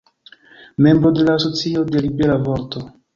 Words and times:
Membro 0.77 1.11
de 1.11 1.23
la 1.23 1.35
Asocio 1.35 1.83
de 1.85 2.01
Libera 2.01 2.37
Vorto. 2.37 2.79